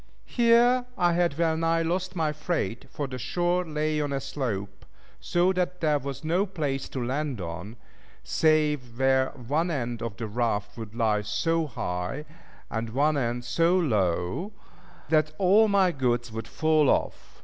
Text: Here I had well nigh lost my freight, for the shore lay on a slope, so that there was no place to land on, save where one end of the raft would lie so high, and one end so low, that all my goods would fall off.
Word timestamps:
Here 0.25 0.87
I 0.97 1.13
had 1.13 1.37
well 1.37 1.55
nigh 1.55 1.83
lost 1.83 2.15
my 2.15 2.33
freight, 2.33 2.87
for 2.89 3.05
the 3.05 3.19
shore 3.19 3.63
lay 3.63 4.01
on 4.01 4.11
a 4.11 4.19
slope, 4.19 4.83
so 5.19 5.53
that 5.53 5.79
there 5.79 5.99
was 5.99 6.23
no 6.23 6.47
place 6.47 6.89
to 6.89 7.05
land 7.05 7.39
on, 7.39 7.75
save 8.23 8.97
where 8.97 9.29
one 9.29 9.69
end 9.69 10.01
of 10.01 10.17
the 10.17 10.25
raft 10.25 10.75
would 10.75 10.95
lie 10.95 11.21
so 11.21 11.67
high, 11.67 12.25
and 12.71 12.89
one 12.89 13.15
end 13.15 13.45
so 13.45 13.77
low, 13.77 14.53
that 15.09 15.33
all 15.37 15.67
my 15.67 15.91
goods 15.91 16.31
would 16.31 16.47
fall 16.47 16.89
off. 16.89 17.39